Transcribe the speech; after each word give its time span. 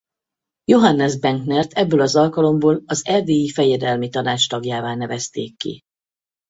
Johannes 0.63 1.19
Benknert 1.19 1.73
ebből 1.73 2.01
az 2.01 2.15
alkalomból 2.15 2.81
az 2.85 3.05
erdélyi 3.05 3.49
fejedelmi 3.49 4.09
tanács 4.09 4.49
tagjává 4.49 4.95
nevezték 4.95 5.57
ki. 5.57 5.81